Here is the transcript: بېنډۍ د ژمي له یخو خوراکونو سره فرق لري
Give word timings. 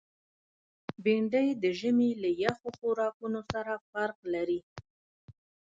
بېنډۍ 1.03 1.47
د 1.63 1.63
ژمي 1.79 2.09
له 2.23 2.29
یخو 2.43 2.67
خوراکونو 2.77 3.39
سره 3.51 3.73
فرق 3.89 4.17
لري 4.33 4.59